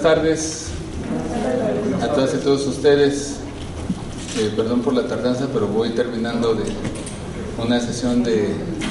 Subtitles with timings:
[0.00, 0.66] buenas tardes
[2.00, 3.36] a todas y todos ustedes.
[4.38, 6.64] Eh, perdón por la tardanza, pero voy terminando de
[7.62, 8.48] una sesión de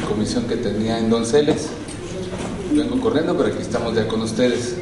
[0.07, 1.69] comisión que tenía en Donceles.
[2.73, 4.75] Vengo corriendo, pero aquí estamos ya con ustedes.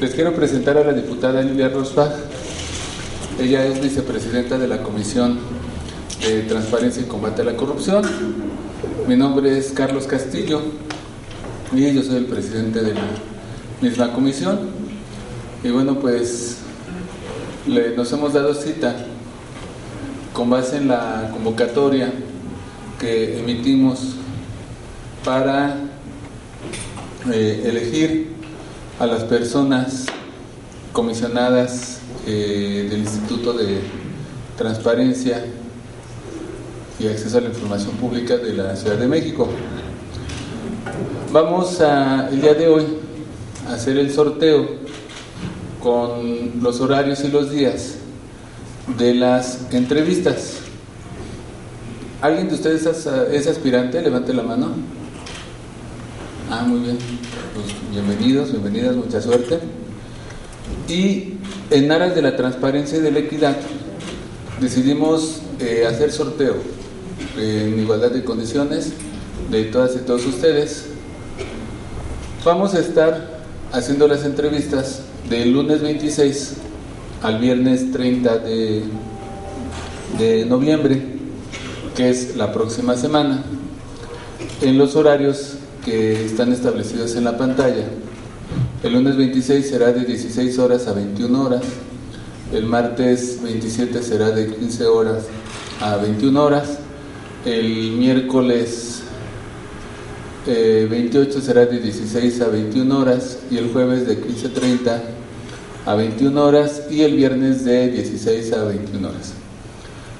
[0.00, 2.12] Les quiero presentar a la diputada Lilia Rosbach.
[3.40, 5.40] Ella es vicepresidenta de la Comisión
[6.20, 8.02] de Transparencia y Combate a la Corrupción.
[9.08, 10.60] Mi nombre es Carlos Castillo
[11.72, 13.02] y yo soy el presidente de la
[13.80, 14.79] misma comisión.
[15.62, 16.56] Y bueno, pues
[17.66, 18.96] le, nos hemos dado cita
[20.32, 22.10] con base en la convocatoria
[22.98, 24.16] que emitimos
[25.22, 25.76] para
[27.30, 28.32] eh, elegir
[28.98, 30.06] a las personas
[30.94, 33.80] comisionadas eh, del Instituto de
[34.56, 35.44] Transparencia
[36.98, 39.46] y Acceso a la Información Pública de la Ciudad de México.
[41.30, 42.86] Vamos a, el día de hoy
[43.68, 44.80] a hacer el sorteo
[45.82, 47.94] con los horarios y los días
[48.98, 50.56] de las entrevistas.
[52.20, 52.86] ¿Alguien de ustedes
[53.32, 54.00] es aspirante?
[54.02, 54.74] Levante la mano.
[56.50, 56.98] Ah, muy bien.
[57.54, 59.58] Pues bienvenidos, bienvenidas, mucha suerte.
[60.88, 61.34] Y
[61.70, 63.56] en aras de la transparencia y de la equidad,
[64.60, 66.56] decidimos eh, hacer sorteo
[67.38, 68.92] en igualdad de condiciones
[69.50, 70.86] de todas y todos ustedes.
[72.44, 73.40] Vamos a estar
[73.72, 76.56] haciendo las entrevistas del lunes 26
[77.22, 78.82] al viernes 30 de,
[80.18, 81.00] de noviembre,
[81.96, 83.44] que es la próxima semana,
[84.60, 87.84] en los horarios que están establecidos en la pantalla.
[88.82, 91.62] El lunes 26 será de 16 horas a 21 horas,
[92.52, 95.26] el martes 27 será de 15 horas
[95.80, 96.78] a 21 horas,
[97.44, 99.02] el miércoles
[100.46, 103.38] 28 eh, será de 16 a 21 horas.
[103.50, 105.19] Y el jueves de 15.30
[105.86, 109.32] a 21 horas y el viernes de 16 a 21 horas.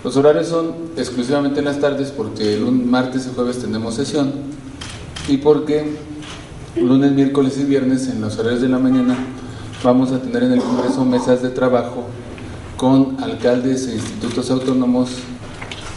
[0.02, 4.32] Los horarios son exclusivamente en las tardes porque el martes y jueves tenemos sesión
[5.28, 5.96] y porque
[6.76, 9.16] lunes, miércoles y viernes en los horarios de la mañana
[9.82, 12.06] vamos a tener en el Congreso mesas de trabajo
[12.76, 15.10] con alcaldes e institutos autónomos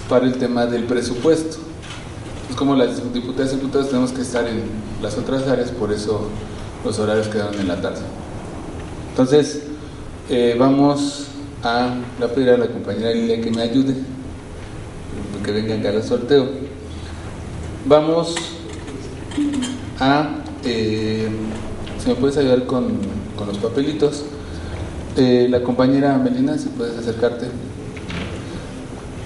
[0.09, 1.57] para el tema del presupuesto.
[2.49, 4.63] Es como las diputadas y diputados tenemos que estar en
[5.01, 6.27] las otras áreas, por eso
[6.83, 8.01] los horarios quedaron en la tarde.
[9.13, 9.61] Entonces,
[10.27, 11.27] eh, vamos
[11.61, 13.93] a, voy a pedir a la compañera Lilia que me ayude,
[15.45, 16.47] que venga acá al sorteo.
[17.85, 18.33] Vamos
[19.99, 21.29] a, eh,
[21.99, 22.87] si me puedes ayudar con,
[23.37, 24.25] con los papelitos,
[25.15, 27.45] eh, la compañera Melina, si puedes acercarte.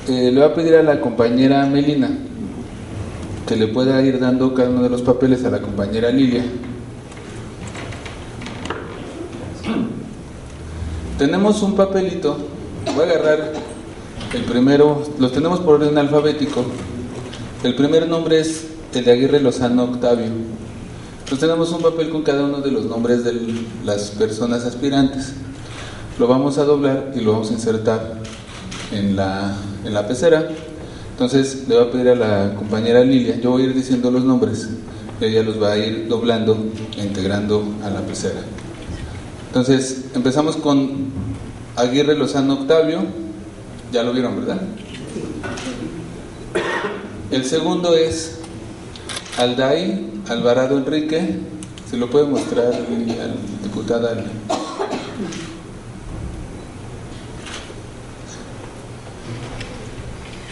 [0.10, 2.10] le voy a pedir a la compañera Melina
[3.48, 6.44] que le pueda ir dando cada uno de los papeles a la compañera Lilia.
[11.18, 12.38] Tenemos un papelito,
[12.96, 13.54] voy a agarrar
[14.36, 16.64] el primero, los tenemos por orden alfabético.
[17.64, 20.28] El primer nombre es el de Aguirre Lozano Octavio.
[20.28, 23.34] Entonces tenemos un papel con cada uno de los nombres de
[23.84, 25.34] las personas aspirantes.
[26.20, 28.20] Lo vamos a doblar y lo vamos a insertar
[28.92, 30.48] en la, en la pecera.
[31.14, 34.24] Entonces le voy a pedir a la compañera Lilia, yo voy a ir diciendo los
[34.24, 34.70] nombres,
[35.20, 36.56] ella los va a ir doblando
[36.96, 38.42] e integrando a la pecera.
[39.48, 41.12] Entonces, empezamos con
[41.76, 43.00] Aguirre Lozano Octavio.
[43.92, 44.62] Ya lo vieron, ¿verdad?
[47.32, 48.40] El segundo es
[49.38, 51.40] Alday Alvarado Enrique.
[51.90, 54.10] Se lo puede mostrar al diputado.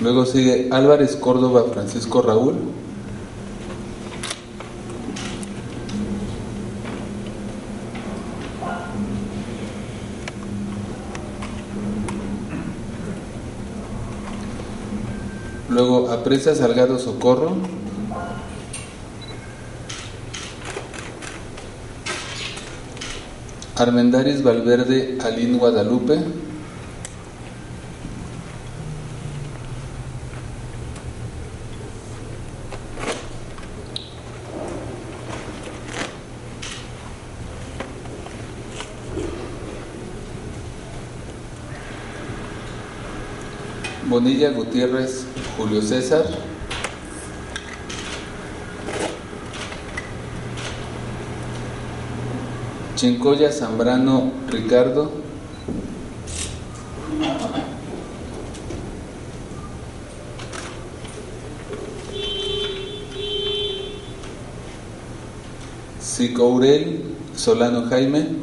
[0.01, 2.55] Luego sigue Álvarez Córdoba Francisco Raúl.
[16.25, 17.55] Apresa Salgado Socorro.
[23.75, 26.17] Armendaris Valverde Alín Guadalupe.
[44.09, 46.25] Bonilla Gutiérrez Julio César.
[52.97, 55.23] Chincoya Zambrano Ricardo.
[65.99, 67.01] Sicourel
[67.33, 68.34] Solano Jaime.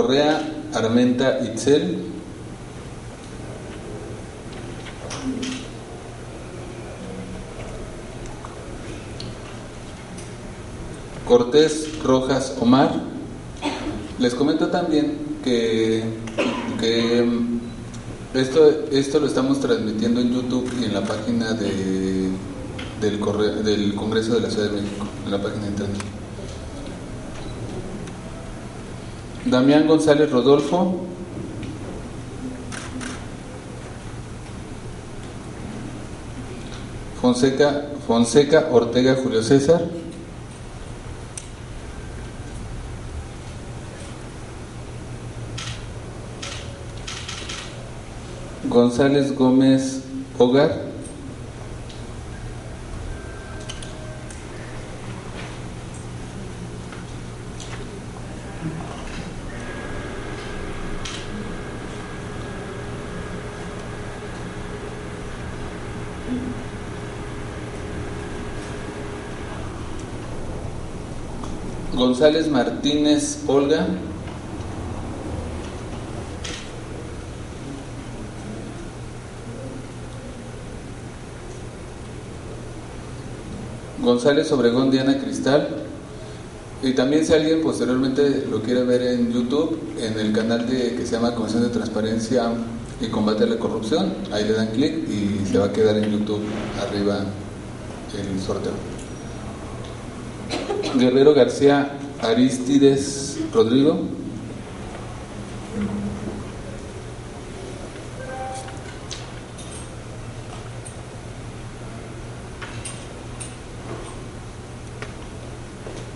[0.00, 0.40] Correa
[0.72, 1.98] Armenta Itzel.
[11.26, 12.92] Cortés Rojas Omar.
[14.18, 16.02] Les comento también que,
[16.80, 17.28] que
[18.32, 22.30] esto, esto lo estamos transmitiendo en YouTube y en la página de,
[23.02, 26.19] del, del Congreso de la Ciudad de México, en la página de internet.
[29.44, 31.06] Damián González Rodolfo.
[37.20, 39.82] Fonseca, Fonseca Ortega Julio César.
[48.68, 50.02] González Gómez
[50.38, 50.89] Hogar.
[72.20, 73.86] González Martínez Olga.
[84.02, 85.66] González Obregón Diana Cristal.
[86.82, 91.06] Y también si alguien posteriormente lo quiere ver en YouTube, en el canal de, que
[91.06, 92.52] se llama Comisión de Transparencia
[93.00, 96.10] y Combate a la Corrupción, ahí le dan clic y se va a quedar en
[96.10, 96.42] YouTube
[96.86, 97.20] arriba
[98.14, 98.72] el sorteo.
[100.98, 103.98] Guerrero García Aristides Rodrigo.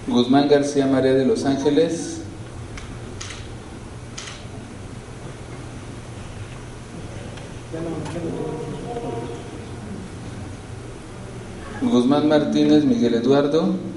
[0.06, 2.20] Guzmán García María de Los Ángeles.
[11.82, 13.93] Guzmán Martínez Miguel Eduardo.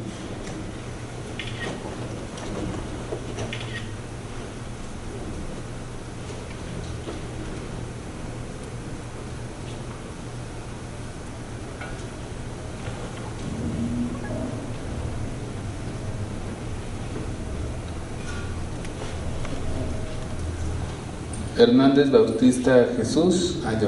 [21.58, 23.88] Hernández Bautista Jesús, ah, ya,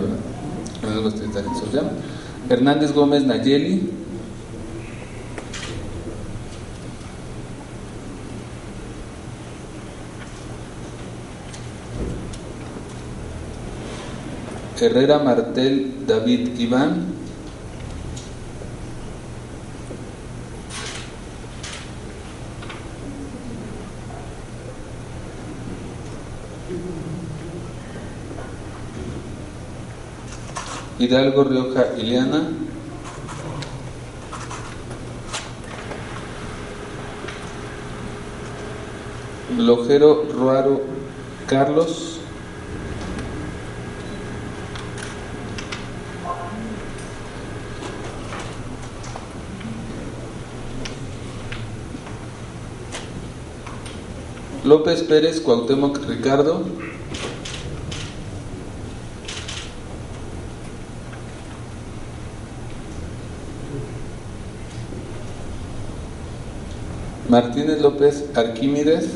[0.81, 1.83] Hernández Bautista Jesús, ya.
[2.49, 3.91] Hernández Gómez Nayeli.
[14.81, 17.18] Herrera Martel David Iván.
[30.99, 32.51] Hidalgo Rioja Ileana.
[39.57, 40.81] Lojero Ruaro
[41.47, 42.19] Carlos.
[54.65, 56.65] López Pérez Cuauhtémoc Ricardo.
[67.29, 69.11] Martínez López Arquímedes,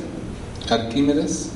[0.69, 1.49] Arquímedes.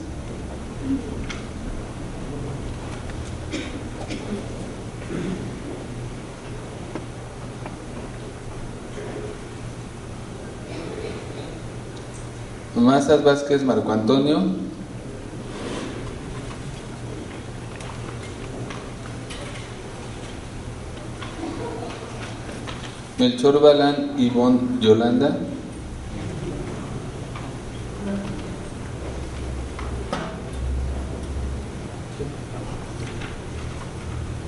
[12.75, 14.41] Mazas Vázquez Marco Antonio.
[23.19, 25.46] Melchor Balán Ivonne Yolanda.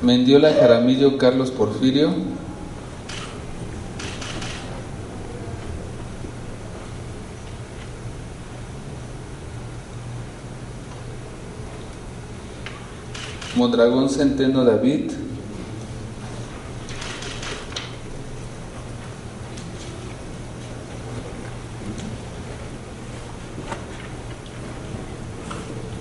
[0.09, 2.11] Mendiola Jaramillo Carlos Porfirio.
[13.55, 15.11] Mondragón Centeno David.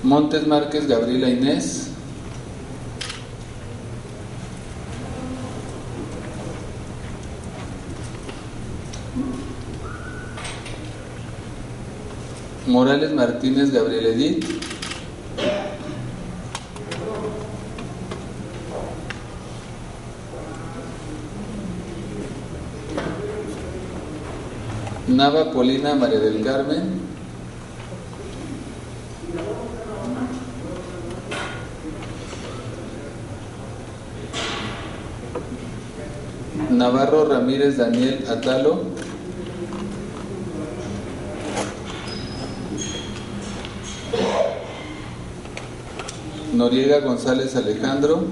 [0.02, 1.87] Montes Márquez Gabriela Inés.
[12.68, 14.44] Morales Martínez Gabriel Edith.
[25.08, 27.00] Nava Polina María del Carmen.
[36.70, 38.97] Navarro Ramírez Daniel Atalo.
[46.58, 48.24] Noriega González Alejandro.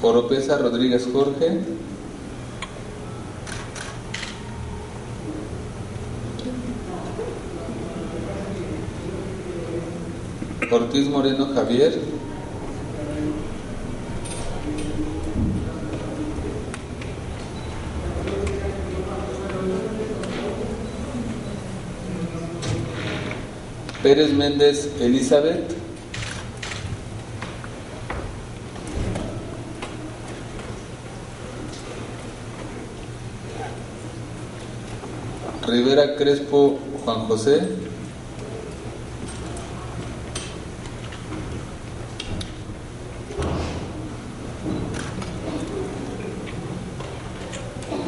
[0.00, 1.60] Oropesa Rodríguez Jorge.
[10.72, 12.17] Ortiz Moreno Javier.
[24.08, 25.76] Pérez Méndez Elizabeth.
[35.66, 37.68] Rivera Crespo Juan José.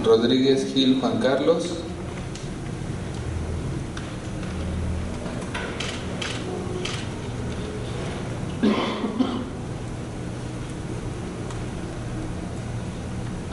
[0.03, 1.90] Rodríguez Gil Juan Carlos.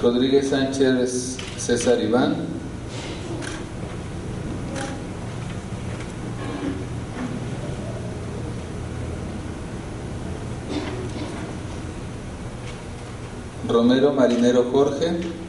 [0.08, 2.38] Rodríguez Sánchez César Iván.
[13.68, 15.47] Romero Marinero Jorge.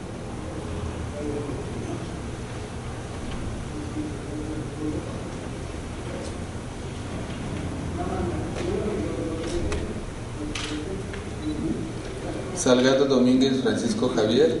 [12.59, 14.59] Salgado Domínguez Francisco Javier.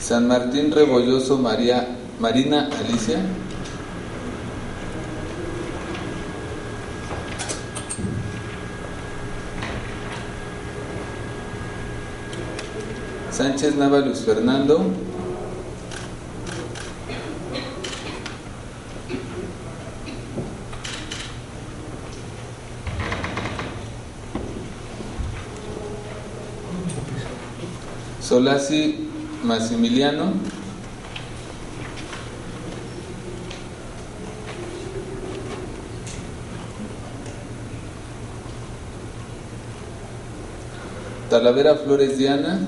[0.00, 3.20] San Martín Rebolloso María Marina Alicia.
[13.30, 15.09] Sánchez Nava Luis Fernando.
[28.40, 28.96] Solasi
[29.44, 30.32] Massimiliano.
[41.28, 42.66] Talavera Flores Diana.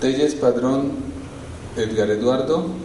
[0.00, 0.90] Telles Padrón
[1.76, 2.83] Edgar Eduardo.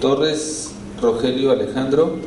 [0.00, 2.18] Torres Rogelio Alejandro.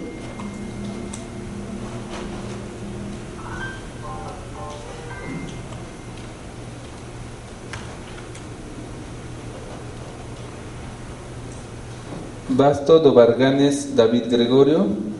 [12.49, 15.10] Basto Dobarganes David Gregorio.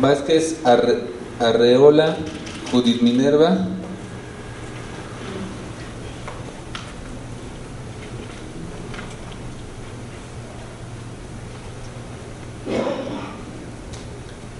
[0.00, 1.04] Vázquez Arre-
[1.38, 2.16] Arreola
[2.72, 3.66] Judith Minerva.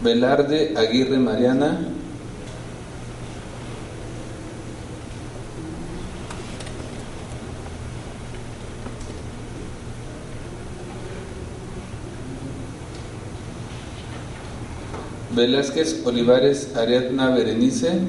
[0.03, 2.00] Velarde Aguirre Mariana.
[15.35, 18.01] Velázquez Olivares Ariadna Berenice.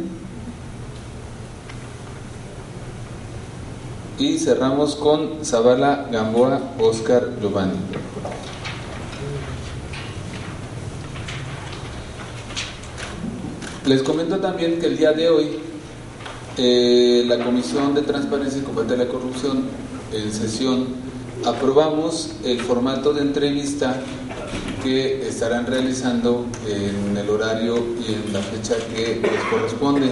[4.18, 7.78] Y cerramos con Zavala Gamboa Oscar Giovanni.
[13.86, 15.60] Les comento también que el día de hoy
[16.58, 19.63] eh, la Comisión de Transparencia y Combate a la Corrupción
[20.13, 20.88] en sesión
[21.46, 24.00] aprobamos el formato de entrevista
[24.84, 30.12] que estarán realizando en el horario y en la fecha que les corresponde.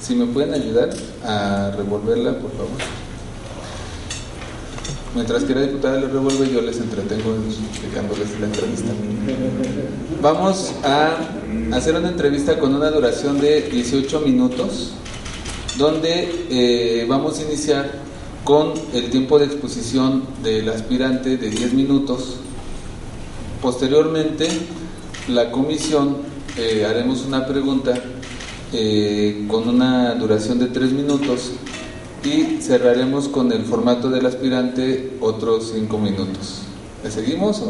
[0.00, 0.90] Si me pueden ayudar
[1.24, 3.06] a revolverla, por favor.
[5.14, 7.34] Mientras que la diputada le revuelve, yo les entretengo
[7.70, 8.92] explicándoles la entrevista.
[10.20, 11.16] Vamos a
[11.74, 14.92] hacer una entrevista con una duración de 18 minutos,
[15.78, 17.90] donde eh, vamos a iniciar
[18.44, 22.36] con el tiempo de exposición del aspirante de 10 minutos.
[23.66, 24.46] Posteriormente,
[25.26, 26.18] la comisión
[26.56, 27.94] eh, haremos una pregunta
[28.72, 31.50] eh, con una duración de 3 minutos
[32.22, 36.60] y cerraremos con el formato del aspirante otros 5 minutos.
[37.02, 37.60] ¿Le seguimos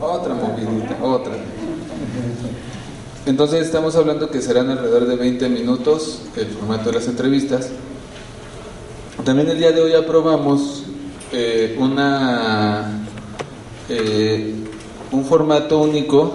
[0.00, 1.34] otra movidita, otra?
[3.24, 7.68] Entonces estamos hablando que serán alrededor de 20 minutos el formato de las entrevistas.
[9.24, 10.82] También el día de hoy aprobamos
[11.30, 13.04] eh, una
[15.12, 16.34] un formato único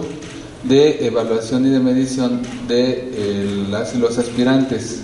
[0.64, 5.00] de evaluación y de medición de eh, las y los aspirantes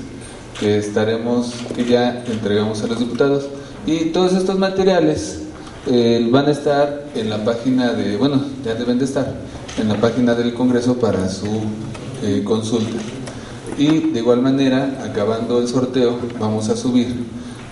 [0.58, 3.46] que estaremos, que ya entregamos a los diputados.
[3.86, 5.42] Y todos estos materiales
[5.86, 9.34] eh, van a estar en la página de, bueno, ya deben de estar
[9.78, 11.46] en la página del Congreso para su
[12.22, 12.98] eh, consulta.
[13.78, 17.24] Y de igual manera, acabando el sorteo, vamos a subir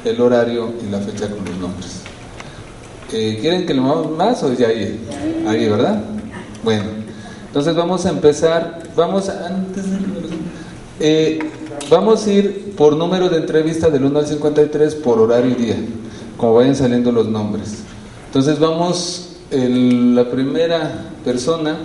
[0.05, 2.03] el horario y la fecha con los nombres.
[3.13, 5.01] Eh, ¿Quieren que lo movamos más o ya ahí?
[5.47, 6.03] Ahí, ¿verdad?
[6.63, 6.85] Bueno,
[7.47, 9.85] entonces vamos a empezar, vamos a, antes
[10.99, 11.59] de...
[11.91, 15.77] Vamos a ir por número de entrevista del 1 al 53 por horario y día,
[16.37, 17.79] como vayan saliendo los nombres.
[18.27, 21.79] Entonces vamos, la primera persona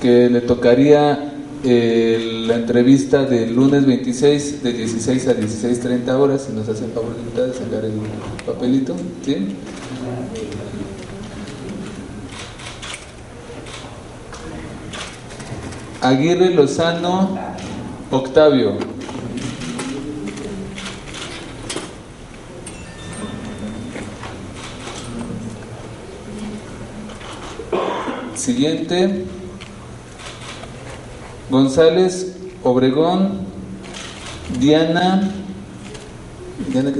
[0.00, 6.66] que le tocaría la entrevista del lunes 26 de 16 a 16.30 horas, si nos
[6.68, 7.92] hacen favor de sacar el
[8.46, 9.36] papelito, ¿sí?
[16.02, 17.38] Aguirre Lozano
[18.10, 18.76] Octavio.
[28.34, 29.26] Siguiente,
[31.48, 33.46] González Obregón,
[34.58, 35.30] Diana,
[36.68, 36.92] Diana,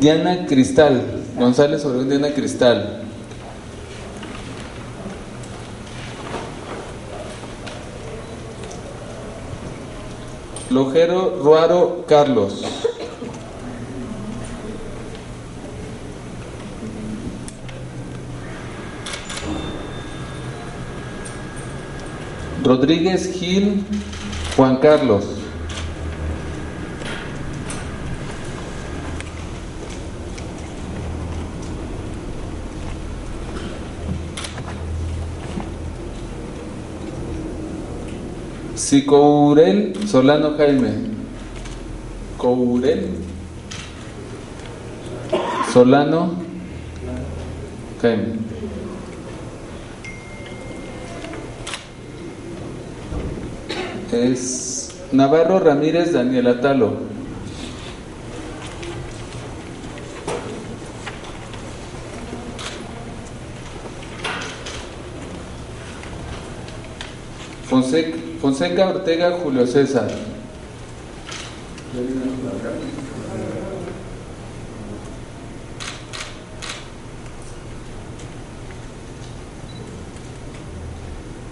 [0.00, 1.02] Diana Cristal,
[1.38, 3.01] González Obregón, Diana Cristal.
[10.72, 12.64] Lojero Ruaro Carlos.
[22.64, 23.84] Rodríguez Gil
[24.56, 25.41] Juan Carlos.
[38.92, 40.92] Sicourel Solano Jaime.
[42.36, 43.08] Courel
[45.72, 46.34] Solano
[48.02, 48.34] Jaime.
[54.12, 57.11] es Navarro Ramírez Daniel Atalo.
[67.72, 70.06] Fonseca, Ortega Julio César.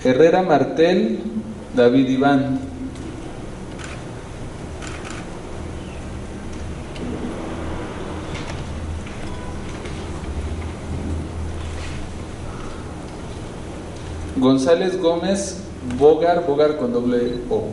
[0.04, 1.20] Herrera Martel
[1.74, 2.60] David Iván.
[14.36, 17.68] González Gómez Bogar, Bogar con doble O.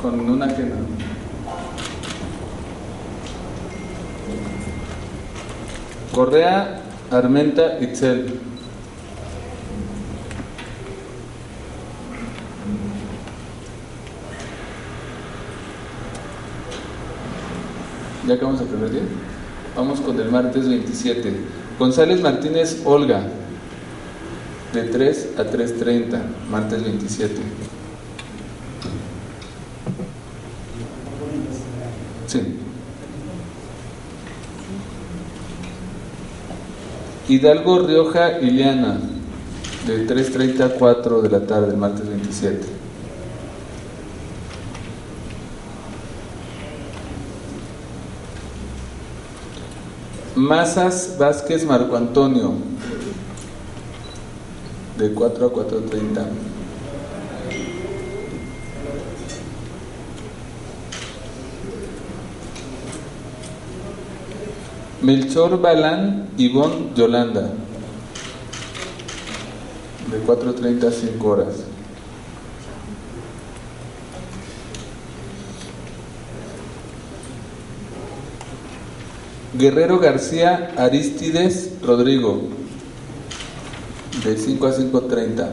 [0.00, 0.76] Con una ajena.
[6.14, 8.40] Correa Armenta Itzel.
[18.26, 19.02] Ya acabamos el primer día.
[19.78, 21.32] Vamos con el martes 27.
[21.78, 23.22] González Martínez Olga.
[24.74, 26.20] De 3 a 3.30.
[26.50, 27.36] Martes 27.
[32.26, 32.40] Sí.
[37.28, 38.98] Hidalgo Rioja Ileana,
[39.86, 42.87] de 3.30 a 4 de la tarde, martes 27.
[50.38, 52.54] Masas Vázquez Marco Antonio,
[54.96, 56.26] de 4 a 4.30.
[65.02, 67.50] Melchor Balán Ivonne Yolanda,
[70.08, 71.77] de 4.30 a 5 horas.
[79.54, 82.42] Guerrero García Aristides Rodrigo,
[84.22, 85.48] de 5 a 5.30.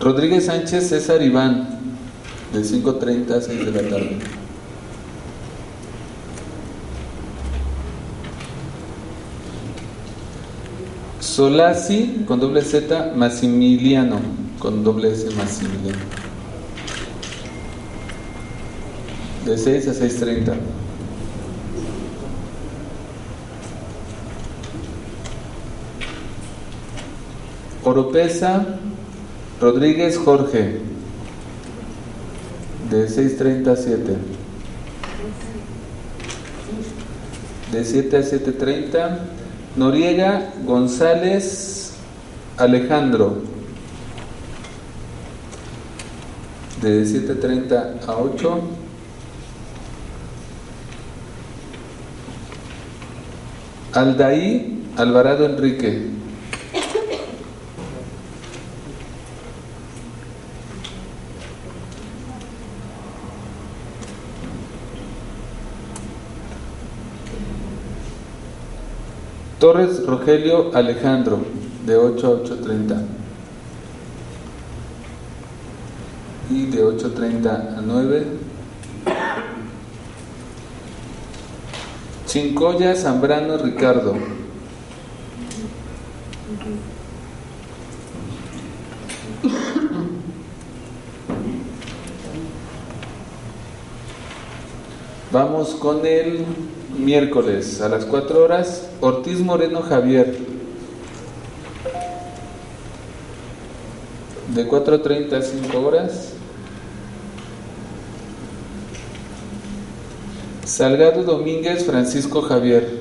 [0.00, 1.80] Rodríguez Sánchez César Iván,
[2.52, 4.18] de 5.30 a 6 de la tarde.
[11.20, 14.20] Solasi con doble Z, Massimiliano
[14.58, 16.27] con doble S, Massimiliano.
[19.48, 20.56] De 6 a 6.30.
[27.82, 28.78] Oropesa
[29.58, 30.82] Rodríguez Jorge,
[32.90, 34.16] de 6.30 a 7.
[37.72, 39.18] De 7 a 7.30.
[39.76, 41.94] Noriega González
[42.58, 43.44] Alejandro,
[46.82, 48.87] de 7.30 a 8.
[53.98, 56.06] Aldaí Alvarado Enrique,
[69.58, 71.40] Torres Rogelio Alejandro,
[71.84, 73.02] de 8 a 8.30.
[76.50, 78.37] Y de 8.30 a 9.
[82.38, 84.14] Chincoya Zambrano Ricardo.
[95.32, 96.44] Vamos con el
[96.96, 100.38] miércoles a las 4 horas, Ortiz Moreno Javier.
[104.54, 106.34] De 4.30 a 5 horas.
[110.68, 113.00] Salgado Domínguez Francisco Javier.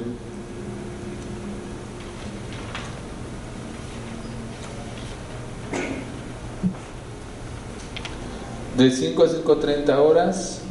[8.78, 10.62] De 5 a 5.30 horas.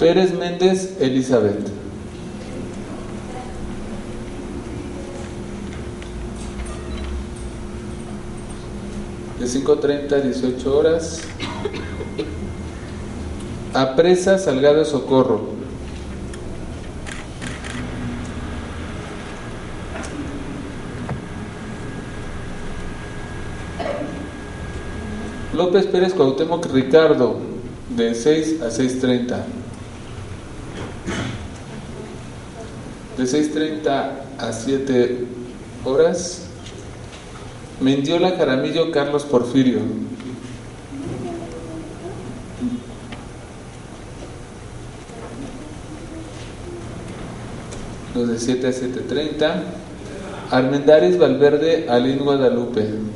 [0.00, 1.70] Pérez Méndez Elizabeth.
[9.38, 11.20] De 5.30 a 18 horas.
[13.74, 15.58] Apresa Salgado Socorro.
[25.52, 27.40] López Pérez Cuauhtémoc Ricardo,
[27.90, 29.42] de 6 a 6.30.
[33.16, 35.26] De 6.30 a 7
[35.84, 36.44] horas.
[37.80, 39.80] Mendiola Jaramillo Carlos Porfirio.
[48.14, 49.62] Los de 7 a 7.30.
[50.50, 53.08] Armendaris Valverde Alín Guadalupe.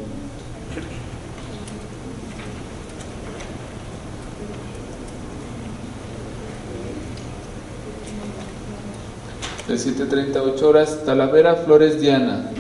[9.73, 12.51] de 7.30 a 8 horas, Talavera Flores Diana.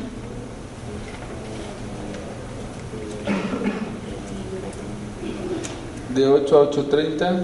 [6.14, 7.40] De 8 a 8.30.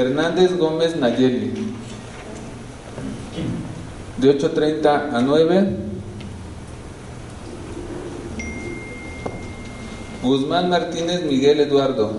[0.00, 1.52] Hernández Gómez Nayeli.
[4.16, 5.76] De 8.30 a 9.
[10.22, 12.12] Guzmán Martínez Miguel Eduardo.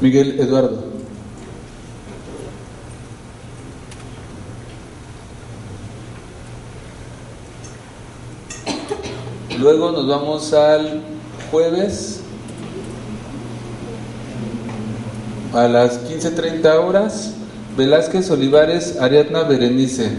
[0.00, 0.85] Miguel Eduardo.
[9.58, 11.02] Luego nos vamos al
[11.50, 12.20] jueves
[15.54, 17.32] a las 15.30 horas.
[17.76, 20.10] Velázquez Olivares, Ariadna Berenice.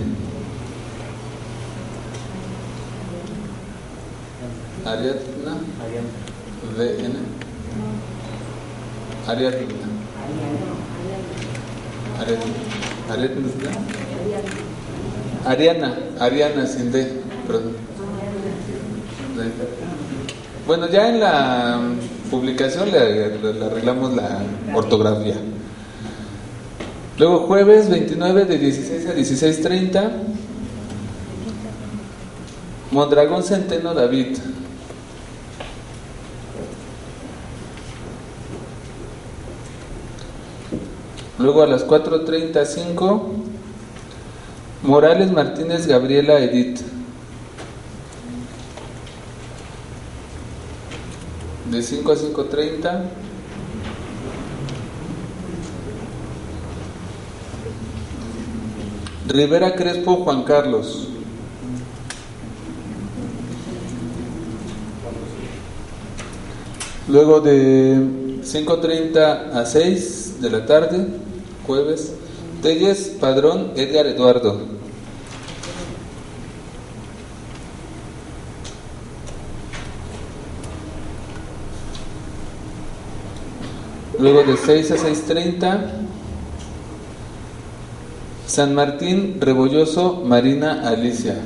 [4.86, 5.58] Ariadna.
[6.76, 7.19] Ariadna.
[9.28, 9.88] Ariadna.
[13.10, 13.47] Ariadna.
[15.45, 17.21] Ariana, Ariana sin D,
[20.68, 21.80] Bueno, ya en la
[22.30, 22.98] publicación le,
[23.66, 24.42] arreglamos la
[24.76, 25.38] ortografía.
[27.18, 30.12] Luego jueves 29 de 16 a 16.30.
[32.92, 34.40] Mondragón Centeno David.
[41.40, 43.22] Luego a las 4.35,
[44.84, 46.97] Morales Martínez Gabriela Edith.
[51.72, 53.02] De 5 a 5.30.
[59.28, 61.10] Rivera Crespo Juan Carlos.
[67.10, 67.98] Luego de
[68.42, 71.08] 5.30 a 6 de la tarde,
[71.66, 72.14] jueves.
[72.62, 74.77] Telles Padrón Edgar Eduardo.
[84.30, 85.80] Luego de 6 a 6.30,
[88.46, 91.38] San Martín Rebolloso Marina Alicia.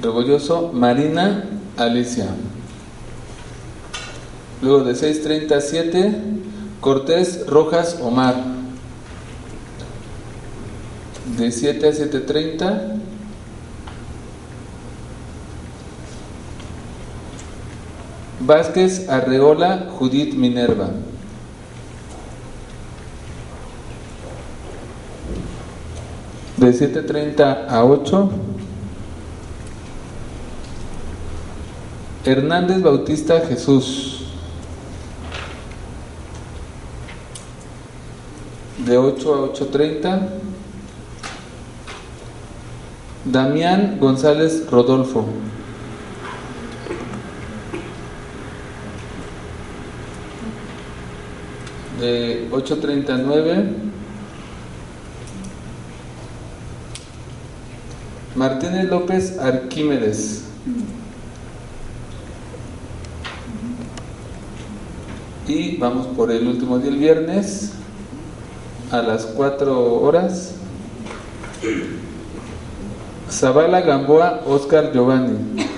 [0.00, 1.44] Rebolloso Marina
[1.76, 2.28] Alicia.
[4.62, 6.12] Luego de 6.37,
[6.80, 8.36] Cortés Rojas Omar.
[11.36, 13.00] De 7 a 7.30,
[18.50, 20.90] Vázquez Arreola Judith Minerva.
[26.56, 28.28] De 7.30 a 8,
[32.24, 34.16] Hernández Bautista Jesús.
[38.78, 40.28] de 8 a 8.30.
[43.26, 45.28] Damián González Rodolfo.
[52.00, 53.90] De 8.39.
[58.34, 60.44] Martínez López Arquímedes.
[65.46, 67.72] Y vamos por el último día, el viernes
[68.90, 70.54] a las 4 horas.
[73.30, 75.69] Zavala Gamboa, Oscar Giovanni.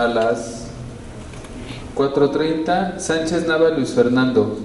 [0.00, 0.68] A las
[1.94, 4.58] 4.30, Sánchez Nava, Luis Fernando.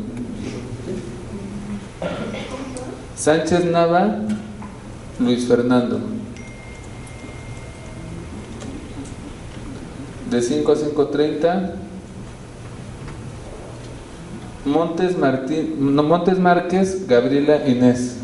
[3.18, 4.22] Sánchez Nava,
[5.20, 6.00] Luis Fernando.
[10.32, 11.72] De 5 a 5.30,
[14.64, 18.15] Montes, Martín, no, Montes Márquez, Gabriela Inés.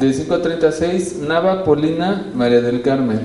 [0.00, 3.20] De 5 a 36, Nava Polina, María del Carmen.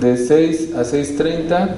[0.00, 1.76] De 6 a 6.30,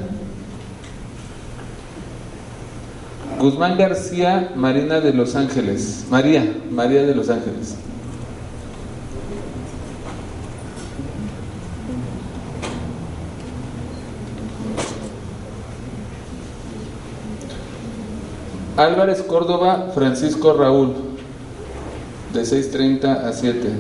[3.39, 6.07] Guzmán García, Marina de Los Ángeles.
[6.09, 7.77] María, María de Los Ángeles.
[18.79, 20.95] Álvarez Córdoba, Francisco Raúl,
[22.33, 23.73] de 6.30 a 7.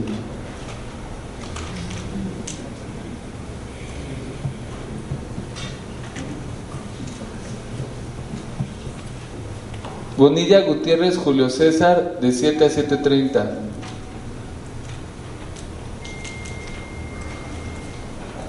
[10.16, 13.44] Bonilla Gutiérrez Julio César de 7 a 7.30.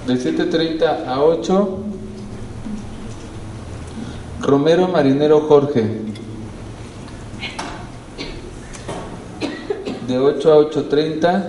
[0.08, 1.78] De 7.30 a 8.
[4.40, 6.09] Romero Marinero Jorge.
[10.10, 11.42] De 8 a 8.30.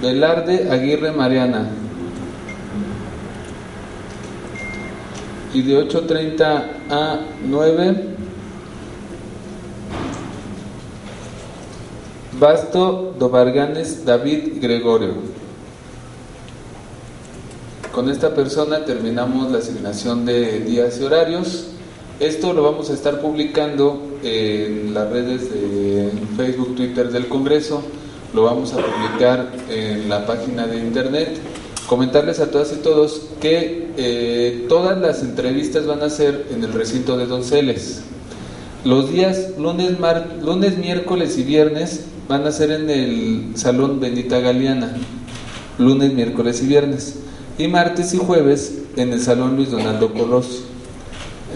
[0.00, 1.68] Velarde Aguirre Mariana.
[5.52, 8.04] y de 8.30 a 9
[12.38, 15.14] Basto Dobarganes David Gregorio.
[17.92, 21.68] Con esta persona terminamos la asignación de días y horarios.
[22.18, 27.82] Esto lo vamos a estar publicando en las redes de Facebook, Twitter del Congreso.
[28.34, 31.38] Lo vamos a publicar en la página de internet
[31.86, 36.72] comentarles a todas y todos que eh, todas las entrevistas van a ser en el
[36.72, 38.02] recinto de Donceles.
[38.84, 39.96] Los días lunes,
[40.42, 44.96] lunes, miércoles y viernes van a ser en el Salón Bendita Galeana.
[45.78, 47.16] Lunes, miércoles y viernes.
[47.58, 50.75] Y martes y jueves en el Salón Luis Donaldo Colosio.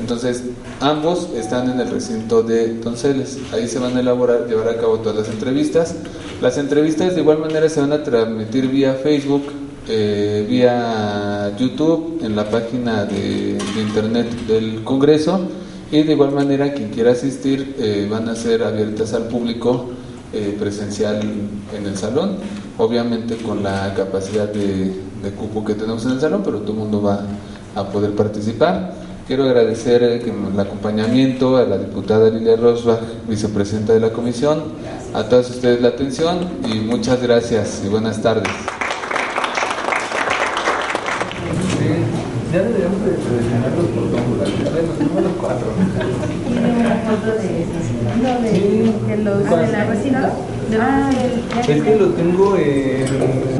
[0.00, 0.44] Entonces,
[0.80, 3.38] ambos están en el recinto de Donceles.
[3.52, 5.94] Ahí se van a elaborar, llevar a cabo todas las entrevistas.
[6.40, 9.42] Las entrevistas de igual manera se van a transmitir vía Facebook,
[9.88, 15.40] eh, vía YouTube, en la página de, internet del Congreso.
[15.92, 19.90] Y de igual manera, quien quiera asistir eh, van a ser abiertas al público
[20.32, 21.20] eh, presencial
[21.76, 22.36] en el salón,
[22.78, 26.78] obviamente con la capacidad de, de cupo que tenemos en el salón, pero todo el
[26.78, 27.26] mundo va
[27.74, 28.99] a poder participar.
[29.30, 34.60] Quiero agradecer el acompañamiento a la diputada Lilia Rosbach, vicepresidenta de la comisión,
[35.14, 38.52] a todos ustedes la atención y muchas gracias y buenas tardes.
[42.52, 45.66] Ya deberíamos de seleccionarlos por don los cuatro.
[46.48, 50.32] ¿Tiene una foto de, de, de los de la vecina?
[50.76, 51.08] Ah,
[51.68, 53.59] es que lo tengo en...